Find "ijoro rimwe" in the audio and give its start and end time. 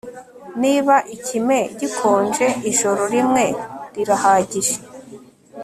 2.71-3.45